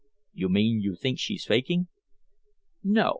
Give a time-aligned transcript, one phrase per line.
[0.33, 1.87] "You mean you think she's faking?"
[2.83, 3.09] "No.